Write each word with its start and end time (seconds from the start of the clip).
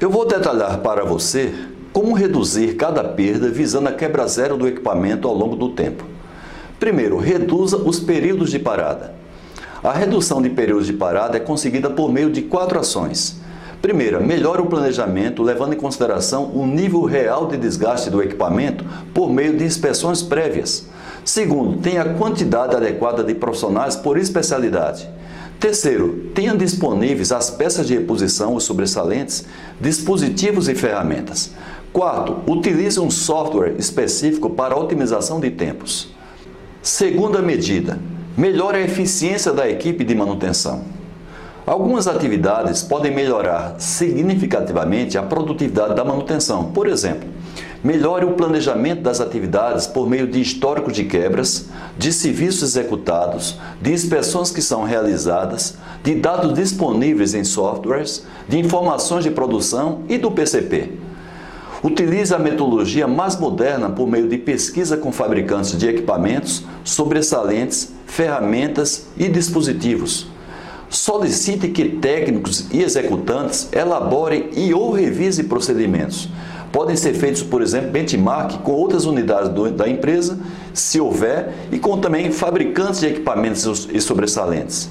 Eu 0.00 0.10
vou 0.10 0.24
detalhar 0.24 0.78
para 0.78 1.04
você 1.04 1.52
como 1.92 2.14
reduzir 2.14 2.76
cada 2.76 3.02
perda 3.02 3.48
visando 3.48 3.88
a 3.88 3.92
quebra 3.92 4.28
zero 4.28 4.56
do 4.56 4.68
equipamento 4.68 5.26
ao 5.26 5.34
longo 5.34 5.56
do 5.56 5.70
tempo. 5.70 6.04
Primeiro, 6.78 7.18
reduza 7.18 7.76
os 7.78 7.98
períodos 7.98 8.52
de 8.52 8.60
parada. 8.60 9.12
A 9.82 9.92
redução 9.92 10.40
de 10.40 10.50
períodos 10.50 10.86
de 10.86 10.92
parada 10.92 11.36
é 11.36 11.40
conseguida 11.40 11.90
por 11.90 12.12
meio 12.12 12.30
de 12.30 12.42
quatro 12.42 12.78
ações. 12.78 13.40
Primeira, 13.82 14.20
melhore 14.20 14.62
o 14.62 14.66
planejamento 14.66 15.42
levando 15.42 15.72
em 15.72 15.78
consideração 15.78 16.44
o 16.54 16.64
nível 16.64 17.02
real 17.02 17.48
de 17.48 17.56
desgaste 17.56 18.08
do 18.08 18.22
equipamento 18.22 18.84
por 19.12 19.32
meio 19.32 19.56
de 19.56 19.64
inspeções 19.64 20.22
prévias. 20.22 20.86
Segundo, 21.24 21.78
tenha 21.78 22.02
a 22.02 22.14
quantidade 22.14 22.76
adequada 22.76 23.24
de 23.24 23.34
profissionais 23.34 23.96
por 23.96 24.16
especialidade. 24.16 25.08
Terceiro, 25.60 26.30
tenha 26.34 26.56
disponíveis 26.56 27.32
as 27.32 27.50
peças 27.50 27.86
de 27.86 27.94
reposição, 27.94 28.54
os 28.54 28.62
sobressalentes, 28.62 29.44
dispositivos 29.80 30.68
e 30.68 30.74
ferramentas. 30.74 31.50
Quarto, 31.92 32.38
utilize 32.48 33.00
um 33.00 33.10
software 33.10 33.74
específico 33.76 34.50
para 34.50 34.78
otimização 34.78 35.40
de 35.40 35.50
tempos. 35.50 36.14
Segunda 36.80 37.42
medida, 37.42 37.98
melhore 38.36 38.78
a 38.78 38.82
eficiência 38.82 39.52
da 39.52 39.68
equipe 39.68 40.04
de 40.04 40.14
manutenção. 40.14 40.84
Algumas 41.66 42.06
atividades 42.06 42.82
podem 42.82 43.12
melhorar 43.12 43.74
significativamente 43.78 45.18
a 45.18 45.22
produtividade 45.22 45.94
da 45.94 46.04
manutenção. 46.04 46.70
Por 46.70 46.86
exemplo, 46.86 47.28
melhore 47.82 48.24
o 48.24 48.32
planejamento 48.32 49.02
das 49.02 49.20
atividades 49.20 49.86
por 49.86 50.08
meio 50.08 50.26
de 50.26 50.40
históricos 50.40 50.94
de 50.94 51.04
quebras, 51.04 51.68
de 51.96 52.12
serviços 52.12 52.62
executados, 52.62 53.58
de 53.80 53.92
inspeções 53.92 54.50
que 54.50 54.60
são 54.62 54.84
realizadas, 54.84 55.76
de 56.02 56.14
dados 56.14 56.54
disponíveis 56.54 57.34
em 57.34 57.44
softwares, 57.44 58.24
de 58.48 58.58
informações 58.58 59.24
de 59.24 59.30
produção 59.30 60.00
e 60.08 60.18
do 60.18 60.30
PCP. 60.30 60.92
Utilize 61.82 62.34
a 62.34 62.38
metodologia 62.38 63.06
mais 63.06 63.38
moderna 63.38 63.88
por 63.88 64.08
meio 64.08 64.28
de 64.28 64.38
pesquisa 64.38 64.96
com 64.96 65.12
fabricantes 65.12 65.78
de 65.78 65.88
equipamentos, 65.88 66.64
sobressalentes, 66.82 67.92
ferramentas 68.06 69.06
e 69.16 69.28
dispositivos 69.28 70.26
solicite 70.90 71.68
que 71.68 71.84
técnicos 71.88 72.66
e 72.72 72.82
executantes 72.82 73.68
elaborem 73.72 74.48
e 74.56 74.72
ou 74.72 74.90
revisem 74.90 75.44
procedimentos. 75.44 76.28
Podem 76.72 76.96
ser 76.96 77.14
feitos, 77.14 77.42
por 77.42 77.62
exemplo, 77.62 77.90
benchmark 77.90 78.58
com 78.62 78.72
outras 78.72 79.04
unidades 79.06 79.48
do, 79.48 79.70
da 79.70 79.88
empresa, 79.88 80.38
se 80.74 81.00
houver, 81.00 81.54
e 81.72 81.78
com 81.78 81.98
também 81.98 82.30
fabricantes 82.30 83.00
de 83.00 83.06
equipamentos 83.06 83.88
e 83.90 84.00
sobressalentes. 84.00 84.90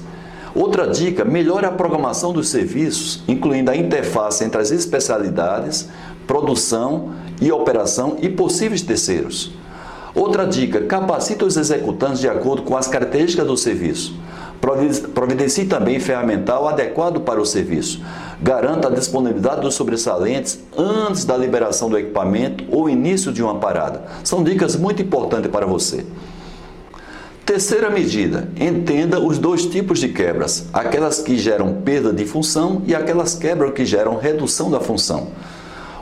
Outra 0.54 0.88
dica: 0.88 1.24
melhore 1.24 1.66
a 1.66 1.70
programação 1.70 2.32
dos 2.32 2.48
serviços, 2.48 3.22
incluindo 3.28 3.70
a 3.70 3.76
interface 3.76 4.42
entre 4.42 4.60
as 4.60 4.70
especialidades, 4.70 5.88
produção 6.26 7.12
e 7.40 7.52
operação 7.52 8.16
e 8.20 8.28
possíveis 8.28 8.82
terceiros. 8.82 9.52
Outra 10.14 10.46
dica: 10.46 10.80
capacite 10.80 11.44
os 11.44 11.56
executantes 11.56 12.20
de 12.20 12.28
acordo 12.28 12.62
com 12.62 12.76
as 12.76 12.88
características 12.88 13.46
do 13.46 13.56
serviço. 13.56 14.14
Providencie 14.60 15.66
também 15.66 16.00
ferramental 16.00 16.68
adequado 16.68 17.20
para 17.20 17.40
o 17.40 17.46
serviço. 17.46 18.02
Garanta 18.42 18.88
a 18.88 18.90
disponibilidade 18.90 19.60
dos 19.60 19.74
sobressalentes 19.74 20.58
antes 20.76 21.24
da 21.24 21.36
liberação 21.36 21.88
do 21.88 21.98
equipamento 21.98 22.64
ou 22.70 22.88
início 22.88 23.32
de 23.32 23.42
uma 23.42 23.56
parada. 23.56 24.02
São 24.24 24.42
dicas 24.42 24.76
muito 24.76 25.00
importantes 25.02 25.50
para 25.50 25.66
você. 25.66 26.04
Terceira 27.48 27.88
medida: 27.88 28.48
entenda 28.60 29.18
os 29.18 29.38
dois 29.38 29.64
tipos 29.64 30.00
de 30.00 30.08
quebras, 30.08 30.66
aquelas 30.72 31.20
que 31.20 31.38
geram 31.38 31.80
perda 31.82 32.12
de 32.12 32.26
função 32.26 32.82
e 32.86 32.94
aquelas 32.94 33.34
quebras 33.34 33.72
que 33.72 33.86
geram 33.86 34.16
redução 34.16 34.70
da 34.70 34.80
função. 34.80 35.28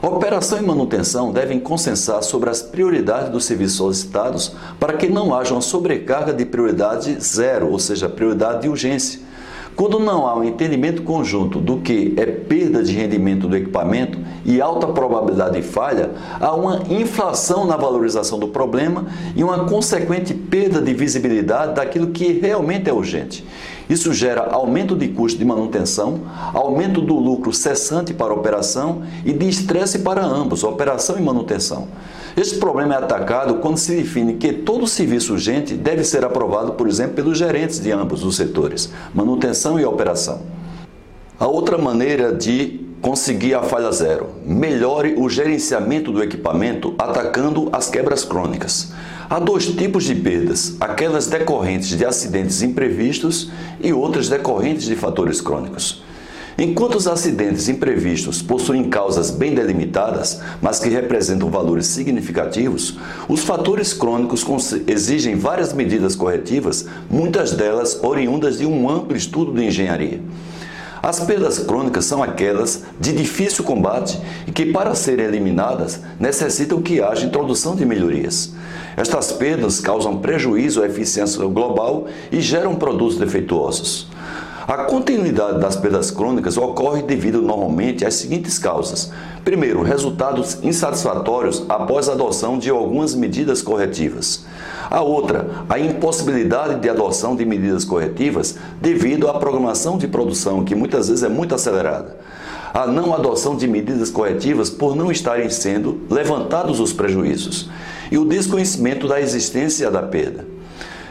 Operação 0.06 0.60
e 0.60 0.62
manutenção 0.62 1.32
devem 1.32 1.58
consensar 1.58 2.22
sobre 2.22 2.48
as 2.48 2.62
prioridades 2.62 3.28
dos 3.28 3.44
serviços 3.44 3.76
solicitados 3.76 4.54
para 4.78 4.92
que 4.92 5.08
não 5.08 5.34
haja 5.34 5.52
uma 5.52 5.60
sobrecarga 5.60 6.32
de 6.32 6.44
prioridade 6.44 7.20
zero, 7.20 7.72
ou 7.72 7.78
seja, 7.80 8.08
prioridade 8.08 8.62
de 8.62 8.68
urgência. 8.68 9.18
Quando 9.74 9.98
não 9.98 10.24
há 10.26 10.36
um 10.36 10.44
entendimento 10.44 11.02
conjunto 11.02 11.58
do 11.58 11.78
que 11.78 12.14
é 12.16 12.24
perda 12.24 12.84
de 12.84 12.92
rendimento 12.92 13.48
do 13.48 13.56
equipamento 13.56 14.16
e 14.44 14.60
alta 14.60 14.86
probabilidade 14.86 15.60
de 15.60 15.62
falha, 15.62 16.12
há 16.40 16.54
uma 16.54 16.84
inflação 16.88 17.66
na 17.66 17.76
valorização 17.76 18.38
do 18.38 18.46
problema 18.46 19.06
e 19.34 19.42
uma 19.42 19.64
consequente 19.64 20.32
perda 20.32 20.80
de 20.80 20.94
visibilidade 20.94 21.74
daquilo 21.74 22.06
que 22.06 22.32
realmente 22.40 22.88
é 22.88 22.92
urgente. 22.92 23.44
Isso 23.88 24.12
gera 24.12 24.48
aumento 24.50 24.96
de 24.96 25.08
custo 25.08 25.38
de 25.38 25.44
manutenção, 25.44 26.20
aumento 26.52 27.00
do 27.00 27.14
lucro 27.14 27.52
cessante 27.52 28.12
para 28.12 28.32
a 28.32 28.36
operação 28.36 29.02
e 29.24 29.32
de 29.32 29.48
estresse 29.48 30.00
para 30.00 30.24
ambos, 30.24 30.64
operação 30.64 31.16
e 31.18 31.22
manutenção. 31.22 31.88
Este 32.36 32.58
problema 32.58 32.94
é 32.94 32.98
atacado 32.98 33.54
quando 33.56 33.78
se 33.78 33.94
define 33.96 34.34
que 34.34 34.52
todo 34.52 34.86
serviço 34.86 35.32
urgente 35.32 35.74
deve 35.74 36.04
ser 36.04 36.24
aprovado, 36.24 36.72
por 36.72 36.88
exemplo, 36.88 37.14
pelos 37.14 37.38
gerentes 37.38 37.80
de 37.80 37.92
ambos 37.92 38.24
os 38.24 38.36
setores, 38.36 38.92
manutenção 39.14 39.78
e 39.80 39.84
operação. 39.84 40.40
A 41.38 41.46
outra 41.46 41.78
maneira 41.78 42.32
de 42.32 42.86
conseguir 43.00 43.54
a 43.54 43.62
falha 43.62 43.92
zero, 43.92 44.30
melhore 44.44 45.14
o 45.16 45.28
gerenciamento 45.28 46.10
do 46.10 46.22
equipamento 46.22 46.94
atacando 46.98 47.68
as 47.72 47.88
quebras 47.88 48.24
crônicas. 48.24 48.92
Há 49.28 49.40
dois 49.40 49.66
tipos 49.66 50.04
de 50.04 50.14
perdas: 50.14 50.76
aquelas 50.78 51.26
decorrentes 51.26 51.88
de 51.88 52.04
acidentes 52.04 52.62
imprevistos 52.62 53.50
e 53.82 53.92
outras 53.92 54.28
decorrentes 54.28 54.86
de 54.86 54.94
fatores 54.94 55.40
crônicos. 55.40 56.04
Enquanto 56.56 56.94
os 56.94 57.08
acidentes 57.08 57.68
imprevistos 57.68 58.40
possuem 58.40 58.88
causas 58.88 59.30
bem 59.30 59.52
delimitadas, 59.52 60.40
mas 60.62 60.78
que 60.78 60.88
representam 60.88 61.50
valores 61.50 61.86
significativos, 61.86 62.98
os 63.28 63.42
fatores 63.42 63.92
crônicos 63.92 64.46
exigem 64.86 65.34
várias 65.34 65.72
medidas 65.72 66.14
corretivas, 66.14 66.86
muitas 67.10 67.52
delas 67.52 67.98
oriundas 68.02 68.58
de 68.58 68.64
um 68.64 68.88
amplo 68.88 69.16
estudo 69.16 69.52
de 69.52 69.64
engenharia. 69.64 70.20
As 71.02 71.20
perdas 71.20 71.58
crônicas 71.58 72.04
são 72.04 72.22
aquelas 72.22 72.82
de 72.98 73.12
difícil 73.12 73.64
combate 73.64 74.18
e 74.46 74.52
que, 74.52 74.66
para 74.72 74.94
serem 74.94 75.26
eliminadas, 75.26 76.00
necessitam 76.18 76.80
que 76.80 77.02
haja 77.02 77.26
introdução 77.26 77.76
de 77.76 77.84
melhorias. 77.84 78.52
Estas 78.96 79.30
perdas 79.32 79.78
causam 79.80 80.18
prejuízo 80.18 80.82
à 80.82 80.86
eficiência 80.86 81.44
global 81.44 82.06
e 82.32 82.40
geram 82.40 82.74
produtos 82.74 83.18
defeituosos. 83.18 84.08
A 84.68 84.78
continuidade 84.78 85.60
das 85.60 85.76
perdas 85.76 86.10
crônicas 86.10 86.56
ocorre 86.56 87.00
devido 87.00 87.40
normalmente 87.40 88.04
às 88.04 88.14
seguintes 88.14 88.58
causas. 88.58 89.12
Primeiro, 89.44 89.80
resultados 89.80 90.58
insatisfatórios 90.60 91.64
após 91.68 92.08
a 92.08 92.14
adoção 92.14 92.58
de 92.58 92.68
algumas 92.68 93.14
medidas 93.14 93.62
corretivas. 93.62 94.44
A 94.90 95.00
outra, 95.02 95.64
a 95.68 95.78
impossibilidade 95.78 96.80
de 96.80 96.88
adoção 96.88 97.36
de 97.36 97.44
medidas 97.44 97.84
corretivas 97.84 98.56
devido 98.80 99.28
à 99.28 99.34
programação 99.34 99.96
de 99.96 100.08
produção, 100.08 100.64
que 100.64 100.74
muitas 100.74 101.08
vezes 101.08 101.22
é 101.22 101.28
muito 101.28 101.54
acelerada. 101.54 102.16
A 102.74 102.88
não 102.88 103.14
adoção 103.14 103.56
de 103.56 103.68
medidas 103.68 104.10
corretivas 104.10 104.68
por 104.68 104.96
não 104.96 105.12
estarem 105.12 105.48
sendo 105.48 106.00
levantados 106.10 106.80
os 106.80 106.92
prejuízos. 106.92 107.70
E 108.10 108.18
o 108.18 108.24
desconhecimento 108.24 109.06
da 109.06 109.20
existência 109.20 109.92
da 109.92 110.02
perda. 110.02 110.55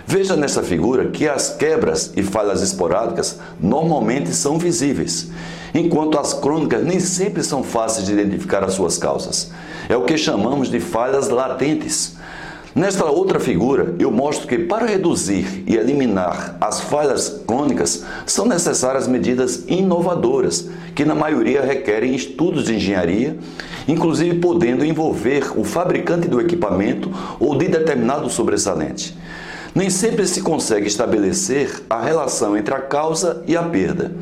Veja 0.07 0.35
nessa 0.35 0.61
figura 0.61 1.07
que 1.07 1.27
as 1.27 1.49
quebras 1.49 2.13
e 2.15 2.21
falhas 2.21 2.61
esporádicas 2.61 3.39
normalmente 3.59 4.35
são 4.35 4.59
visíveis, 4.59 5.31
enquanto 5.73 6.19
as 6.19 6.31
crônicas 6.31 6.83
nem 6.83 6.99
sempre 6.99 7.43
são 7.43 7.63
fáceis 7.63 8.05
de 8.05 8.13
identificar 8.13 8.63
as 8.63 8.73
suas 8.73 8.99
causas. 8.99 9.51
É 9.89 9.97
o 9.97 10.03
que 10.03 10.15
chamamos 10.15 10.69
de 10.69 10.79
falhas 10.79 11.29
latentes. 11.29 12.17
Nesta 12.75 13.05
outra 13.05 13.39
figura, 13.39 13.95
eu 13.97 14.11
mostro 14.11 14.47
que 14.47 14.59
para 14.59 14.85
reduzir 14.85 15.63
e 15.65 15.75
eliminar 15.75 16.55
as 16.61 16.81
falhas 16.81 17.41
crônicas 17.47 18.03
são 18.27 18.45
necessárias 18.45 19.07
medidas 19.07 19.63
inovadoras, 19.67 20.69
que 20.93 21.05
na 21.05 21.15
maioria 21.15 21.63
requerem 21.63 22.13
estudos 22.13 22.65
de 22.65 22.75
engenharia, 22.75 23.39
inclusive 23.87 24.39
podendo 24.39 24.85
envolver 24.85 25.57
o 25.57 25.63
fabricante 25.63 26.27
do 26.27 26.39
equipamento 26.39 27.09
ou 27.39 27.57
de 27.57 27.69
determinado 27.69 28.29
sobressalente. 28.29 29.15
Nem 29.75 29.89
sempre 29.89 30.25
se 30.25 30.41
consegue 30.41 30.87
estabelecer 30.87 31.83
a 31.89 32.01
relação 32.01 32.55
entre 32.55 32.73
a 32.73 32.79
causa 32.79 33.43
e 33.45 33.57
a 33.57 33.63
perda, 33.63 34.13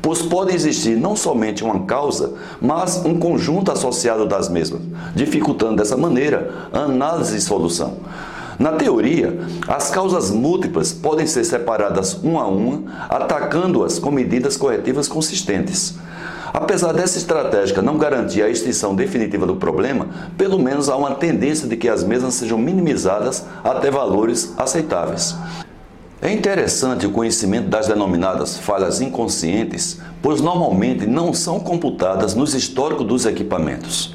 pois 0.00 0.22
pode 0.22 0.54
existir 0.54 0.96
não 0.96 1.16
somente 1.16 1.64
uma 1.64 1.80
causa, 1.80 2.34
mas 2.60 3.04
um 3.04 3.18
conjunto 3.18 3.72
associado 3.72 4.24
das 4.24 4.48
mesmas, 4.48 4.80
dificultando 5.12 5.78
dessa 5.78 5.96
maneira 5.96 6.68
a 6.72 6.82
análise 6.82 7.36
e 7.36 7.40
solução. 7.40 7.96
Na 8.56 8.72
teoria, 8.72 9.36
as 9.66 9.90
causas 9.90 10.30
múltiplas 10.30 10.92
podem 10.92 11.26
ser 11.26 11.42
separadas 11.42 12.14
uma 12.22 12.42
a 12.42 12.46
uma, 12.46 12.84
atacando-as 13.08 13.98
com 13.98 14.12
medidas 14.12 14.56
corretivas 14.56 15.08
consistentes. 15.08 15.94
Apesar 16.52 16.92
dessa 16.92 17.18
estratégia 17.18 17.80
não 17.80 17.96
garantir 17.96 18.42
a 18.42 18.48
extinção 18.48 18.94
definitiva 18.94 19.46
do 19.46 19.56
problema, 19.56 20.08
pelo 20.36 20.58
menos 20.58 20.88
há 20.88 20.96
uma 20.96 21.14
tendência 21.14 21.68
de 21.68 21.76
que 21.76 21.88
as 21.88 22.02
mesmas 22.02 22.34
sejam 22.34 22.58
minimizadas 22.58 23.44
até 23.62 23.90
valores 23.90 24.52
aceitáveis. 24.56 25.36
É 26.22 26.30
interessante 26.30 27.06
o 27.06 27.12
conhecimento 27.12 27.68
das 27.68 27.88
denominadas 27.88 28.58
falhas 28.58 29.00
inconscientes, 29.00 30.00
pois 30.20 30.40
normalmente 30.40 31.06
não 31.06 31.32
são 31.32 31.58
computadas 31.58 32.34
nos 32.34 32.54
históricos 32.54 33.06
dos 33.06 33.24
equipamentos. 33.24 34.14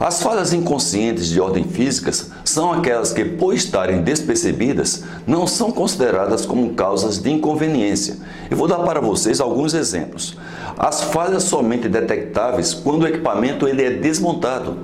As 0.00 0.22
falhas 0.22 0.52
inconscientes 0.52 1.28
de 1.28 1.40
ordem 1.40 1.64
física 1.64 2.10
são 2.44 2.72
aquelas 2.72 3.12
que, 3.12 3.24
por 3.24 3.54
estarem 3.54 4.02
despercebidas, 4.02 5.04
não 5.26 5.46
são 5.46 5.70
consideradas 5.70 6.44
como 6.44 6.74
causas 6.74 7.18
de 7.18 7.30
inconveniência. 7.30 8.16
Eu 8.50 8.56
vou 8.56 8.66
dar 8.66 8.80
para 8.80 9.00
vocês 9.00 9.40
alguns 9.40 9.74
exemplos. 9.74 10.36
As 10.76 11.02
falhas 11.04 11.44
somente 11.44 11.88
detectáveis 11.88 12.74
quando 12.74 13.02
o 13.02 13.06
equipamento 13.06 13.68
ele 13.68 13.84
é 13.84 13.90
desmontado. 13.90 14.76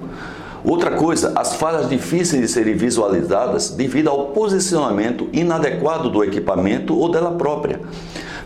Outra 0.64 0.92
coisa, 0.92 1.32
as 1.36 1.54
falhas 1.54 1.88
difíceis 1.88 2.42
de 2.42 2.48
serem 2.48 2.76
visualizadas 2.76 3.70
devido 3.70 4.08
ao 4.08 4.26
posicionamento 4.26 5.28
inadequado 5.32 6.10
do 6.10 6.22
equipamento 6.22 6.96
ou 6.96 7.10
dela 7.10 7.32
própria. 7.32 7.80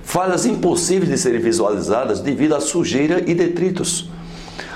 Falhas 0.02 0.46
impossíveis 0.46 1.10
de 1.10 1.18
serem 1.18 1.40
visualizadas 1.40 2.20
devido 2.20 2.54
à 2.54 2.60
sujeira 2.60 3.22
e 3.26 3.34
detritos. 3.34 4.10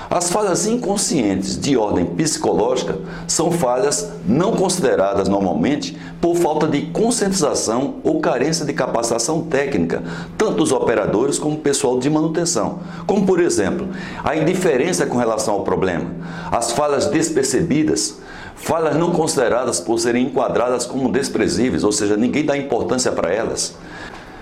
As 0.09 0.29
falhas 0.31 0.65
inconscientes 0.65 1.59
de 1.59 1.75
ordem 1.75 2.05
psicológica 2.05 2.97
são 3.27 3.51
falhas 3.51 4.09
não 4.25 4.53
consideradas 4.53 5.27
normalmente 5.27 5.97
por 6.21 6.35
falta 6.35 6.65
de 6.65 6.83
conscientização 6.87 7.95
ou 8.03 8.21
carência 8.21 8.65
de 8.65 8.71
capacitação 8.71 9.41
técnica, 9.41 10.01
tanto 10.37 10.55
dos 10.55 10.71
operadores 10.71 11.37
como 11.37 11.57
do 11.57 11.61
pessoal 11.61 11.99
de 11.99 12.09
manutenção. 12.09 12.79
Como, 13.05 13.25
por 13.25 13.41
exemplo, 13.41 13.89
a 14.23 14.35
indiferença 14.35 15.05
com 15.05 15.17
relação 15.17 15.55
ao 15.55 15.63
problema, 15.63 16.09
as 16.51 16.71
falhas 16.71 17.07
despercebidas, 17.07 18.15
falhas 18.55 18.95
não 18.95 19.11
consideradas 19.11 19.79
por 19.81 19.99
serem 19.99 20.27
enquadradas 20.27 20.85
como 20.85 21.11
desprezíveis, 21.11 21.83
ou 21.83 21.91
seja, 21.91 22.15
ninguém 22.15 22.45
dá 22.45 22.57
importância 22.57 23.11
para 23.11 23.33
elas. 23.33 23.75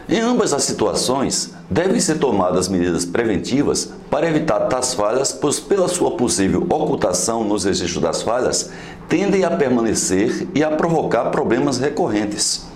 Em 0.07 0.19
ambas 0.19 0.53
as 0.53 0.63
situações, 0.63 1.51
devem 1.67 1.99
ser 1.99 2.19
tomadas 2.19 2.67
medidas 2.67 3.03
preventivas 3.03 3.91
para 4.09 4.27
evitar 4.27 4.67
tais 4.67 4.93
falhas, 4.93 5.33
pois, 5.33 5.59
pela 5.59 5.87
sua 5.87 6.11
possível 6.11 6.61
ocultação 6.69 7.43
nos 7.43 7.63
registros 7.63 8.03
das 8.03 8.21
falhas, 8.21 8.69
tendem 9.09 9.43
a 9.43 9.49
permanecer 9.49 10.47
e 10.53 10.63
a 10.63 10.69
provocar 10.69 11.31
problemas 11.31 11.79
recorrentes. 11.79 12.67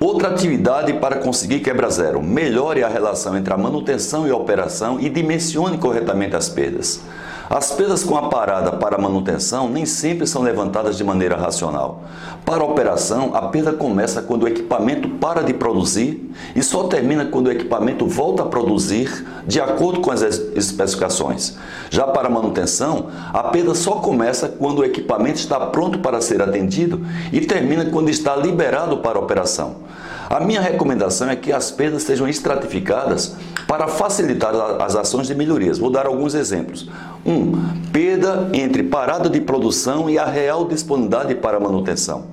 Outra 0.00 0.30
atividade 0.30 0.94
para 0.94 1.20
conseguir 1.20 1.60
quebra 1.60 1.88
zero: 1.88 2.20
melhore 2.20 2.82
a 2.82 2.88
relação 2.88 3.36
entre 3.36 3.54
a 3.54 3.56
manutenção 3.56 4.26
e 4.26 4.30
a 4.32 4.36
operação 4.36 4.98
e 4.98 5.08
dimensione 5.08 5.78
corretamente 5.78 6.34
as 6.34 6.48
perdas. 6.48 7.00
As 7.50 7.72
perdas 7.72 8.02
com 8.04 8.16
a 8.16 8.28
parada 8.28 8.72
para 8.72 8.96
manutenção 8.96 9.68
nem 9.68 9.84
sempre 9.84 10.26
são 10.26 10.42
levantadas 10.42 10.96
de 10.96 11.04
maneira 11.04 11.36
racional. 11.36 12.02
Para 12.44 12.62
a 12.62 12.66
operação, 12.66 13.32
a 13.34 13.42
perda 13.42 13.72
começa 13.72 14.22
quando 14.22 14.44
o 14.44 14.48
equipamento 14.48 15.08
para 15.10 15.42
de 15.42 15.52
produzir 15.52 16.30
e 16.56 16.62
só 16.62 16.84
termina 16.84 17.26
quando 17.26 17.48
o 17.48 17.52
equipamento 17.52 18.06
volta 18.06 18.42
a 18.42 18.46
produzir 18.46 19.26
de 19.46 19.60
acordo 19.60 20.00
com 20.00 20.10
as 20.10 20.22
especificações. 20.22 21.56
Já 21.90 22.06
para 22.06 22.28
a 22.28 22.30
manutenção, 22.30 23.08
a 23.32 23.44
perda 23.44 23.74
só 23.74 23.92
começa 23.92 24.48
quando 24.48 24.78
o 24.78 24.84
equipamento 24.84 25.38
está 25.38 25.58
pronto 25.60 25.98
para 25.98 26.20
ser 26.20 26.40
atendido 26.40 27.04
e 27.32 27.40
termina 27.40 27.84
quando 27.86 28.08
está 28.08 28.34
liberado 28.36 28.98
para 28.98 29.18
a 29.18 29.22
operação. 29.22 29.76
A 30.32 30.40
minha 30.40 30.62
recomendação 30.62 31.28
é 31.28 31.36
que 31.36 31.52
as 31.52 31.70
perdas 31.70 32.04
sejam 32.04 32.26
estratificadas 32.26 33.36
para 33.68 33.86
facilitar 33.86 34.54
as 34.80 34.96
ações 34.96 35.26
de 35.26 35.34
melhorias. 35.34 35.78
Vou 35.78 35.90
dar 35.90 36.06
alguns 36.06 36.32
exemplos. 36.34 36.88
1. 37.26 37.30
Um, 37.30 37.52
perda 37.92 38.48
entre 38.54 38.82
parada 38.82 39.28
de 39.28 39.42
produção 39.42 40.08
e 40.08 40.18
a 40.18 40.24
real 40.24 40.64
disponibilidade 40.64 41.34
para 41.34 41.60
manutenção. 41.60 42.24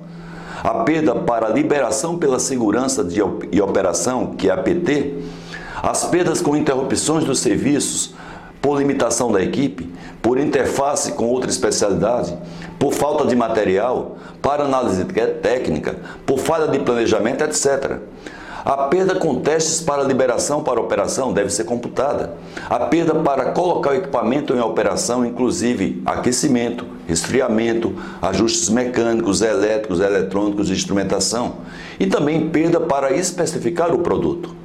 A 0.64 0.76
perda 0.82 1.14
para 1.14 1.50
liberação 1.50 2.16
pela 2.16 2.38
segurança 2.38 3.04
de, 3.04 3.20
e 3.52 3.60
operação, 3.60 4.28
que 4.28 4.48
é 4.48 4.52
a 4.52 4.56
PT. 4.56 5.16
As 5.82 6.06
perdas 6.06 6.40
com 6.40 6.56
interrupções 6.56 7.24
dos 7.24 7.40
serviços, 7.40 8.14
por 8.60 8.78
limitação 8.78 9.32
da 9.32 9.42
equipe, 9.42 9.88
por 10.20 10.38
interface 10.38 11.12
com 11.12 11.26
outra 11.26 11.50
especialidade, 11.50 12.36
por 12.78 12.92
falta 12.92 13.26
de 13.26 13.34
material, 13.34 14.16
para 14.42 14.64
análise 14.64 15.04
técnica, 15.04 15.96
por 16.26 16.38
falha 16.38 16.68
de 16.68 16.78
planejamento, 16.78 17.44
etc. 17.44 17.98
A 18.64 18.76
perda 18.88 19.14
com 19.14 19.40
testes 19.40 19.80
para 19.80 20.02
liberação 20.02 20.62
para 20.62 20.80
operação 20.80 21.32
deve 21.32 21.50
ser 21.50 21.64
computada. 21.64 22.34
A 22.68 22.78
perda 22.80 23.14
para 23.14 23.52
colocar 23.52 23.90
o 23.90 23.94
equipamento 23.94 24.54
em 24.54 24.60
operação, 24.60 25.24
inclusive 25.24 26.02
aquecimento, 26.04 26.84
resfriamento, 27.06 27.94
ajustes 28.20 28.68
mecânicos, 28.68 29.40
elétricos, 29.40 30.00
eletrônicos 30.00 30.68
e 30.68 30.74
instrumentação. 30.74 31.54
E 31.98 32.06
também 32.06 32.50
perda 32.50 32.78
para 32.78 33.12
especificar 33.12 33.94
o 33.94 34.00
produto. 34.00 34.59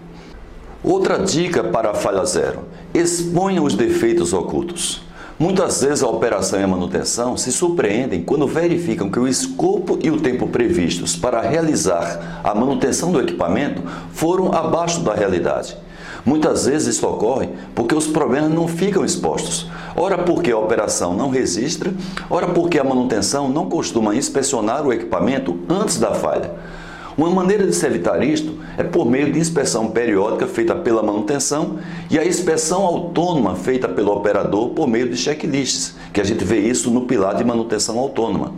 Outra 0.88 1.18
dica 1.18 1.64
para 1.64 1.90
a 1.90 1.94
falha 1.96 2.24
zero: 2.26 2.60
exponha 2.94 3.60
os 3.60 3.74
defeitos 3.74 4.34
ocultos. 4.34 5.02
Muitas 5.40 5.82
vezes 5.82 6.04
a 6.04 6.08
operação 6.08 6.60
e 6.60 6.64
a 6.64 6.68
manutenção 6.68 7.36
se 7.36 7.52
surpreendem 7.52 8.22
quando 8.22 8.48
verificam 8.48 9.10
que 9.10 9.20
o 9.20 9.28
escopo 9.28 9.98
e 10.04 10.12
o 10.12 10.22
tempo 10.22 10.48
previstos 10.48 11.16
para 11.16 11.42
realizar 11.42 12.40
a 12.44 12.54
manutenção 12.54 13.12
do 13.12 13.20
equipamento 13.20 13.82
foram 14.14 14.54
abaixo 14.54 15.00
da 15.00 15.16
realidade. 15.16 15.76
Muitas 16.24 16.66
vezes 16.66 16.96
isso 16.96 17.08
ocorre 17.08 17.50
porque 17.74 17.96
os 17.96 18.06
problemas 18.06 18.52
não 18.52 18.68
ficam 18.68 19.04
expostos. 19.04 19.68
Ora 19.96 20.20
porque 20.20 20.52
a 20.52 20.58
operação 20.58 21.16
não 21.16 21.30
registra, 21.32 21.92
ora 22.30 22.48
porque 22.50 22.78
a 22.78 22.84
manutenção 22.84 23.50
não 23.50 23.68
costuma 23.68 24.16
inspecionar 24.16 24.86
o 24.86 24.94
equipamento 24.94 25.58
antes 25.68 25.98
da 25.98 26.14
falha. 26.14 26.52
Uma 27.18 27.30
maneira 27.30 27.66
de 27.66 27.74
se 27.74 27.86
evitar 27.86 28.22
isto 28.22 28.56
é 28.78 28.84
por 28.84 29.06
meio 29.06 29.32
de 29.32 29.40
inspeção 29.40 29.90
periódica 29.90 30.48
feita 30.48 30.76
pela 30.76 31.02
manutenção 31.02 31.78
e 32.12 32.20
a 32.20 32.26
inspeção 32.26 32.86
autônoma 32.86 33.56
feita 33.56 33.88
pelo 33.88 34.12
operador 34.12 34.72
por 34.72 34.86
meio 34.86 35.08
de 35.08 35.16
checklists, 35.16 35.96
que 36.12 36.20
a 36.20 36.26
gente 36.26 36.44
vê 36.44 36.60
isso 36.60 36.92
no 36.92 37.06
pilar 37.06 37.36
de 37.36 37.46
manutenção 37.46 37.98
autônoma. 37.98 38.52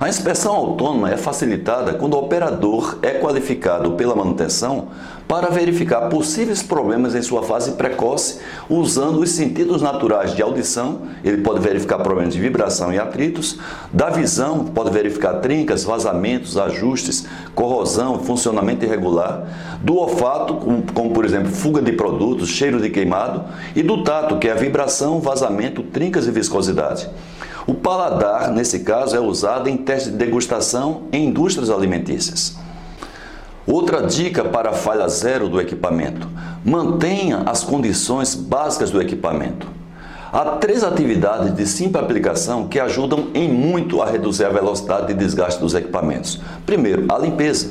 A 0.00 0.08
inspeção 0.08 0.54
autônoma 0.54 1.12
é 1.12 1.18
facilitada 1.18 1.92
quando 1.92 2.14
o 2.14 2.18
operador 2.18 2.98
é 3.02 3.10
qualificado 3.10 3.92
pela 3.92 4.16
manutenção 4.16 4.88
para 5.32 5.48
verificar 5.48 6.10
possíveis 6.10 6.62
problemas 6.62 7.14
em 7.14 7.22
sua 7.22 7.42
fase 7.42 7.72
precoce, 7.72 8.38
usando 8.68 9.18
os 9.20 9.30
sentidos 9.30 9.80
naturais 9.80 10.34
de 10.34 10.42
audição, 10.42 11.04
ele 11.24 11.38
pode 11.38 11.58
verificar 11.60 12.00
problemas 12.00 12.34
de 12.34 12.40
vibração 12.40 12.92
e 12.92 12.98
atritos, 12.98 13.58
da 13.90 14.10
visão, 14.10 14.66
pode 14.66 14.90
verificar 14.90 15.40
trincas, 15.40 15.84
vazamentos, 15.84 16.58
ajustes, 16.58 17.26
corrosão, 17.54 18.18
funcionamento 18.18 18.84
irregular, 18.84 19.78
do 19.80 19.96
olfato, 19.96 20.56
como, 20.56 20.82
como 20.92 21.10
por 21.14 21.24
exemplo 21.24 21.50
fuga 21.50 21.80
de 21.80 21.92
produtos, 21.92 22.50
cheiro 22.50 22.78
de 22.78 22.90
queimado, 22.90 23.42
e 23.74 23.82
do 23.82 24.04
tato, 24.04 24.38
que 24.38 24.48
é 24.48 24.52
a 24.52 24.56
vibração, 24.56 25.18
vazamento, 25.18 25.82
trincas 25.82 26.26
e 26.26 26.30
viscosidade. 26.30 27.08
O 27.66 27.72
paladar, 27.72 28.52
nesse 28.52 28.80
caso, 28.80 29.16
é 29.16 29.20
usado 29.20 29.66
em 29.66 29.78
teste 29.78 30.10
de 30.10 30.16
degustação 30.18 31.04
em 31.10 31.28
indústrias 31.28 31.70
alimentícias. 31.70 32.60
Outra 33.66 34.02
dica 34.02 34.44
para 34.44 34.70
a 34.70 34.72
falha 34.72 35.08
zero 35.08 35.48
do 35.48 35.60
equipamento: 35.60 36.28
mantenha 36.64 37.42
as 37.46 37.62
condições 37.62 38.34
básicas 38.34 38.90
do 38.90 39.00
equipamento. 39.00 39.68
Há 40.32 40.56
três 40.56 40.82
atividades 40.82 41.54
de 41.54 41.66
simples 41.66 42.02
aplicação 42.02 42.66
que 42.66 42.80
ajudam 42.80 43.28
em 43.34 43.48
muito 43.48 44.02
a 44.02 44.06
reduzir 44.06 44.44
a 44.44 44.48
velocidade 44.48 45.08
de 45.08 45.14
desgaste 45.14 45.60
dos 45.60 45.74
equipamentos. 45.74 46.40
Primeiro, 46.64 47.04
a 47.08 47.18
limpeza. 47.18 47.70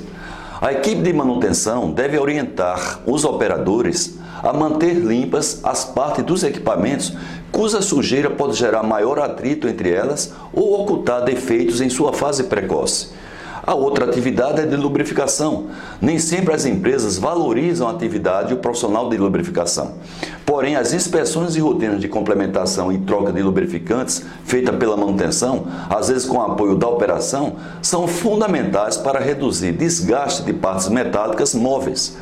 A 0.61 0.71
equipe 0.71 1.01
de 1.01 1.11
manutenção 1.11 1.91
deve 1.91 2.19
orientar 2.19 2.99
os 3.07 3.25
operadores 3.25 4.19
a 4.43 4.53
manter 4.53 4.93
limpas 4.93 5.59
as 5.63 5.85
partes 5.85 6.23
dos 6.23 6.43
equipamentos 6.43 7.13
cuja 7.51 7.81
sujeira 7.81 8.29
pode 8.29 8.55
gerar 8.55 8.83
maior 8.83 9.19
atrito 9.19 9.67
entre 9.67 9.91
elas 9.91 10.31
ou 10.53 10.81
ocultar 10.81 11.23
defeitos 11.23 11.81
em 11.81 11.89
sua 11.89 12.13
fase 12.13 12.43
precoce. 12.43 13.09
A 13.63 13.75
outra 13.75 14.05
atividade 14.05 14.59
é 14.59 14.65
de 14.65 14.75
lubrificação. 14.75 15.67
Nem 16.01 16.17
sempre 16.17 16.53
as 16.53 16.65
empresas 16.65 17.19
valorizam 17.19 17.87
a 17.87 17.91
atividade 17.91 18.51
e 18.51 18.55
o 18.55 18.57
profissional 18.57 19.07
de 19.07 19.17
lubrificação. 19.17 19.93
Porém, 20.45 20.75
as 20.75 20.93
inspeções 20.93 21.55
e 21.55 21.59
rotinas 21.59 22.01
de 22.01 22.07
complementação 22.07 22.91
e 22.91 22.97
troca 22.97 23.31
de 23.31 23.41
lubrificantes 23.41 24.23
feita 24.43 24.73
pela 24.73 24.97
manutenção, 24.97 25.67
às 25.89 26.09
vezes 26.09 26.25
com 26.25 26.41
apoio 26.41 26.75
da 26.75 26.87
operação, 26.87 27.57
são 27.81 28.07
fundamentais 28.07 28.97
para 28.97 29.19
reduzir 29.19 29.73
desgaste 29.73 30.43
de 30.43 30.53
partes 30.53 30.89
metálicas 30.89 31.53
móveis. 31.53 32.17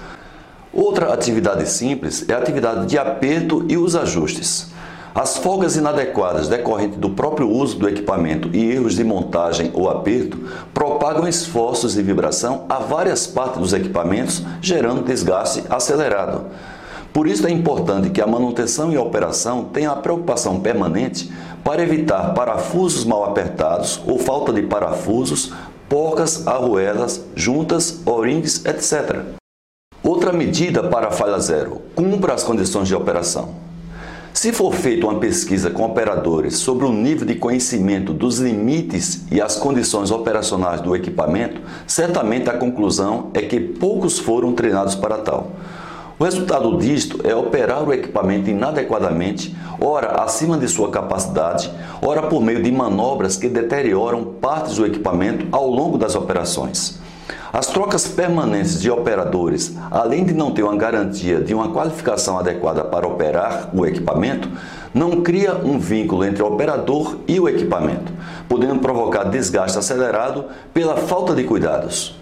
Outra 0.73 1.13
atividade 1.13 1.67
simples 1.69 2.27
é 2.27 2.33
a 2.33 2.37
atividade 2.37 2.85
de 2.85 2.97
aperto 2.97 3.65
e 3.67 3.77
os 3.77 3.95
ajustes. 3.95 4.68
As 5.13 5.37
folgas 5.37 5.75
inadequadas 5.75 6.47
decorrentes 6.47 6.97
do 6.97 7.09
próprio 7.09 7.49
uso 7.49 7.77
do 7.77 7.89
equipamento 7.89 8.49
e 8.53 8.71
erros 8.71 8.95
de 8.95 9.03
montagem 9.03 9.71
ou 9.73 9.89
aperto 9.89 10.37
propagam 10.73 11.27
esforços 11.27 11.93
de 11.93 12.01
vibração 12.01 12.65
a 12.69 12.79
várias 12.79 13.25
partes 13.25 13.59
dos 13.59 13.73
equipamentos, 13.73 14.43
gerando 14.61 15.03
desgaste 15.03 15.63
acelerado. 15.69 16.45
Por 17.11 17.27
isso 17.27 17.47
é 17.47 17.51
importante 17.51 18.11
que 18.11 18.21
a 18.21 18.27
manutenção 18.27 18.91
e 18.91 18.95
a 18.95 19.01
operação 19.01 19.65
tenham 19.65 19.91
a 19.91 19.97
preocupação 19.97 20.59
permanente 20.59 21.31
para 21.63 21.81
evitar 21.81 22.33
parafusos 22.35 23.03
mal 23.03 23.25
apertados 23.25 23.99
ou 24.05 24.19
falta 24.19 24.53
de 24.53 24.61
parafusos 24.61 25.51
porcas, 25.89 26.45
arruelas, 26.47 27.25
juntas, 27.35 28.01
orings, 28.05 28.63
etc. 28.63 29.23
Outra 30.03 30.31
medida 30.31 30.83
para 30.83 31.07
a 31.07 31.11
falha 31.11 31.39
zero: 31.39 31.81
cumpra 31.95 32.35
as 32.35 32.43
condições 32.43 32.87
de 32.87 32.95
operação. 32.95 33.68
Se 34.39 34.53
for 34.53 34.73
feita 34.73 35.05
uma 35.05 35.19
pesquisa 35.19 35.69
com 35.69 35.83
operadores 35.83 36.55
sobre 36.55 36.85
o 36.85 36.93
nível 36.93 37.27
de 37.27 37.35
conhecimento 37.35 38.13
dos 38.13 38.39
limites 38.39 39.25
e 39.29 39.41
as 39.41 39.57
condições 39.57 40.11
operacionais 40.11 40.79
do 40.79 40.95
equipamento, 40.95 41.59
certamente 41.85 42.49
a 42.49 42.57
conclusão 42.57 43.31
é 43.33 43.41
que 43.41 43.59
poucos 43.59 44.17
foram 44.17 44.53
treinados 44.53 44.95
para 44.95 45.17
tal. 45.17 45.51
O 46.17 46.23
resultado 46.23 46.77
disto 46.77 47.19
é 47.27 47.35
operar 47.35 47.83
o 47.83 47.91
equipamento 47.91 48.49
inadequadamente, 48.49 49.53
ora 49.77 50.23
acima 50.23 50.57
de 50.57 50.69
sua 50.69 50.89
capacidade, 50.89 51.69
ora 52.01 52.21
por 52.21 52.41
meio 52.41 52.63
de 52.63 52.71
manobras 52.71 53.35
que 53.35 53.49
deterioram 53.49 54.23
partes 54.23 54.77
do 54.77 54.85
equipamento 54.85 55.47
ao 55.51 55.67
longo 55.67 55.97
das 55.97 56.15
operações. 56.15 56.97
As 57.51 57.67
trocas 57.67 58.07
permanentes 58.07 58.79
de 58.79 58.91
operadores, 58.91 59.75
além 59.89 60.23
de 60.23 60.33
não 60.33 60.51
ter 60.51 60.63
uma 60.63 60.75
garantia 60.75 61.41
de 61.41 61.53
uma 61.53 61.69
qualificação 61.69 62.37
adequada 62.37 62.83
para 62.83 63.07
operar 63.07 63.69
o 63.73 63.85
equipamento, 63.85 64.49
não 64.93 65.21
cria 65.21 65.55
um 65.55 65.79
vínculo 65.79 66.23
entre 66.23 66.43
o 66.43 66.47
operador 66.47 67.17
e 67.27 67.39
o 67.39 67.49
equipamento, 67.49 68.11
podendo 68.47 68.79
provocar 68.79 69.23
desgaste 69.25 69.77
acelerado 69.77 70.45
pela 70.73 70.97
falta 70.97 71.33
de 71.33 71.43
cuidados. 71.43 72.19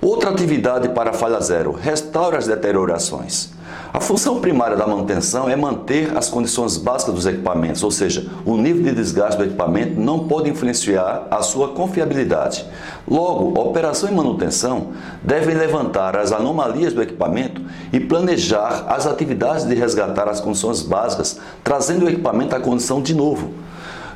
Outra 0.00 0.30
atividade 0.30 0.90
para 0.90 1.14
falha 1.14 1.40
zero, 1.40 1.72
restaura 1.72 2.36
as 2.36 2.46
deteriorações. 2.46 3.53
A 3.94 4.00
função 4.00 4.40
primária 4.40 4.76
da 4.76 4.88
manutenção 4.88 5.48
é 5.48 5.54
manter 5.54 6.18
as 6.18 6.28
condições 6.28 6.76
básicas 6.76 7.14
dos 7.14 7.26
equipamentos, 7.26 7.80
ou 7.84 7.92
seja, 7.92 8.26
o 8.44 8.56
nível 8.56 8.82
de 8.82 8.92
desgaste 8.92 9.38
do 9.38 9.44
equipamento 9.44 10.00
não 10.00 10.26
pode 10.26 10.50
influenciar 10.50 11.28
a 11.30 11.42
sua 11.42 11.68
confiabilidade. 11.68 12.66
Logo, 13.06 13.56
operação 13.56 14.10
e 14.10 14.12
manutenção 14.12 14.88
devem 15.22 15.54
levantar 15.54 16.16
as 16.16 16.32
anomalias 16.32 16.92
do 16.92 17.00
equipamento 17.00 17.62
e 17.92 18.00
planejar 18.00 18.84
as 18.88 19.06
atividades 19.06 19.64
de 19.64 19.76
resgatar 19.76 20.28
as 20.28 20.40
condições 20.40 20.82
básicas, 20.82 21.38
trazendo 21.62 22.04
o 22.04 22.08
equipamento 22.08 22.56
à 22.56 22.58
condição 22.58 23.00
de 23.00 23.14
novo. 23.14 23.52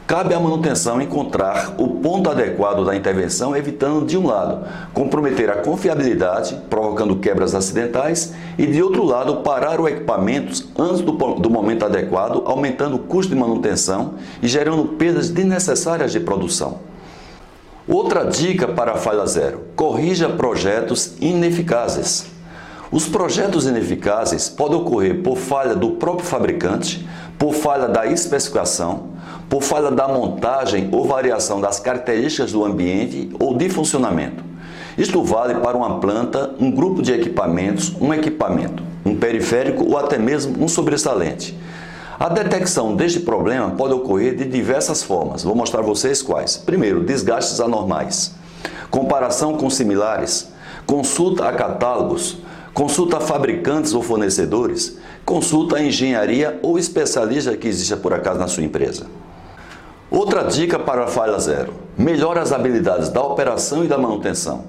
Cabe 0.09 0.33
à 0.33 0.41
manutenção 0.41 1.03
encontrar 1.03 1.75
o 1.77 1.87
ponto 1.87 2.31
adequado 2.31 2.83
da 2.83 2.97
intervenção, 2.97 3.55
evitando, 3.55 4.07
de 4.07 4.17
um 4.17 4.27
lado, 4.27 4.67
comprometer 4.95 5.51
a 5.51 5.57
confiabilidade, 5.57 6.59
provocando 6.71 7.17
quebras 7.17 7.55
acidentais, 7.55 8.33
e, 8.57 8.67
de 8.67 8.83
outro 8.83 9.05
lado, 9.05 9.43
parar 9.43 9.79
o 9.79 9.87
equipamento 9.87 10.65
antes 10.79 11.03
do, 11.03 11.13
do 11.13 11.51
momento 11.51 11.85
adequado, 11.85 12.43
aumentando 12.47 12.97
o 12.97 13.01
custo 13.01 13.35
de 13.35 13.39
manutenção 13.39 14.15
e 14.43 14.49
gerando 14.49 14.83
perdas 14.97 15.29
desnecessárias 15.29 16.11
de 16.11 16.21
produção. 16.21 16.79
Outra 17.87 18.25
dica 18.25 18.67
para 18.67 18.93
a 18.93 18.97
falha 18.97 19.27
zero: 19.27 19.61
corrija 19.77 20.31
projetos 20.31 21.17
ineficazes. 21.21 22.25
Os 22.91 23.07
projetos 23.07 23.67
ineficazes 23.67 24.49
podem 24.49 24.79
ocorrer 24.79 25.23
por 25.23 25.37
falha 25.37 25.75
do 25.75 25.91
próprio 25.91 26.25
fabricante, 26.25 27.07
por 27.39 27.53
falha 27.53 27.87
da 27.87 28.07
especificação, 28.07 29.18
por 29.49 29.63
falha 29.63 29.91
da 29.91 30.07
montagem 30.07 30.89
ou 30.93 31.07
variação 31.07 31.61
das 31.61 31.81
características 31.81 32.53
do 32.53 32.65
ambiente 32.65 33.31
ou 33.41 33.57
de 33.57 33.69
funcionamento. 33.69 34.45
Isto 34.97 35.23
vale 35.23 35.55
para 35.55 35.77
uma 35.77 36.01
planta, 36.01 36.55
um 36.61 36.71
grupo 36.71 37.01
de 37.01 37.13
equipamentos, 37.13 37.95
um 38.01 38.13
equipamento, 38.13 38.83
um 39.07 39.17
periférico 39.17 39.85
ou 39.89 39.97
até 39.97 40.19
mesmo 40.19 40.63
um 40.63 40.69
sobressalente. 40.69 41.57
A 42.19 42.29
detecção 42.29 42.97
deste 42.97 43.21
problema 43.21 43.71
pode 43.71 43.95
ocorrer 43.95 44.35
de 44.35 44.45
diversas 44.45 45.05
formas. 45.05 45.45
Vou 45.45 45.55
mostrar 45.55 45.83
vocês 45.83 46.21
quais. 46.21 46.57
Primeiro, 46.57 47.05
desgastes 47.05 47.61
anormais. 47.61 48.35
Comparação 48.91 49.57
com 49.57 49.71
similares. 49.71 50.53
Consulta 50.85 51.49
a 51.49 51.53
catálogos. 51.53 52.39
Consulta 52.75 53.19
a 53.19 53.21
fabricantes 53.21 53.95
ou 53.95 54.03
fornecedores. 54.03 54.99
Consulta 55.25 55.77
a 55.77 55.83
engenharia 55.83 56.59
ou 56.61 56.77
especialista 56.77 57.57
que 57.57 57.69
exista 57.69 57.97
por 57.97 58.13
acaso 58.13 58.41
na 58.41 58.49
sua 58.49 58.65
empresa. 58.65 59.07
Outra 60.11 60.45
dica 60.45 60.79
para 60.79 61.05
a 61.05 61.07
falha 61.07 61.39
zero: 61.39 61.75
melhore 61.97 62.39
as 62.39 62.53
habilidades 62.53 63.11
da 63.11 63.23
operação 63.23 63.85
e 63.85 63.89
da 63.89 63.99
manutenção. 63.99 64.65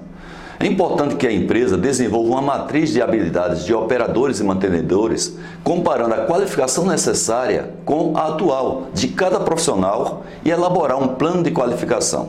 É 0.62 0.66
importante 0.66 1.16
que 1.16 1.26
a 1.26 1.32
empresa 1.32 1.78
desenvolva 1.78 2.32
uma 2.32 2.42
matriz 2.42 2.90
de 2.90 3.00
habilidades 3.00 3.64
de 3.64 3.72
operadores 3.72 4.40
e 4.40 4.44
mantenedores, 4.44 5.34
comparando 5.64 6.12
a 6.12 6.26
qualificação 6.26 6.84
necessária 6.84 7.70
com 7.86 8.14
a 8.14 8.28
atual 8.28 8.88
de 8.92 9.08
cada 9.08 9.40
profissional 9.40 10.22
e 10.44 10.50
elaborar 10.50 11.02
um 11.02 11.08
plano 11.14 11.42
de 11.42 11.50
qualificação. 11.50 12.28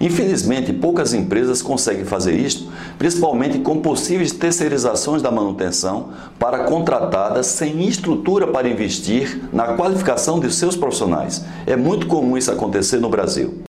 Infelizmente, 0.00 0.72
poucas 0.72 1.14
empresas 1.14 1.62
conseguem 1.62 2.04
fazer 2.04 2.34
isto, 2.34 2.70
principalmente 2.98 3.58
com 3.58 3.80
possíveis 3.80 4.32
terceirizações 4.32 5.22
da 5.22 5.30
manutenção 5.30 6.10
para 6.38 6.64
contratadas 6.64 7.46
sem 7.46 7.86
estrutura 7.86 8.46
para 8.46 8.68
investir 8.68 9.42
na 9.52 9.74
qualificação 9.74 10.38
de 10.40 10.52
seus 10.52 10.76
profissionais. 10.76 11.44
É 11.66 11.76
muito 11.76 12.06
comum 12.06 12.36
isso 12.36 12.50
acontecer 12.50 12.98
no 12.98 13.08
Brasil. 13.08 13.64